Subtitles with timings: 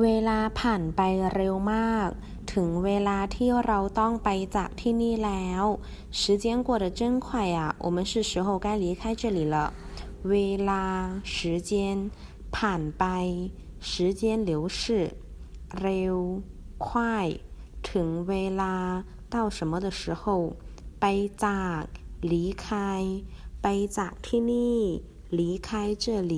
[0.00, 1.00] เวลาผ่านไป
[1.34, 2.08] เร็วมาก
[2.52, 5.64] ถึงเวลาที่เราต้องไปจากที่นี่แล้ว
[6.20, 7.26] 时间过得真快
[7.56, 9.56] 呀我们是时候该离开这里了
[10.30, 10.34] เว
[10.68, 10.84] ลา
[11.34, 11.36] 时
[11.68, 11.70] 间
[12.54, 13.04] ผ่านไป
[13.90, 14.78] 时间流逝
[15.80, 16.16] เร็ว
[16.86, 16.86] 快
[17.88, 18.74] ถึงเวลา
[19.34, 20.22] 到什么的时候
[21.00, 21.04] ไป
[21.44, 21.82] จาก
[22.32, 22.34] 离
[22.64, 22.66] 开
[23.62, 23.66] ไป
[23.96, 24.80] จากที่นี่
[25.38, 25.68] 离开
[26.04, 26.34] 这里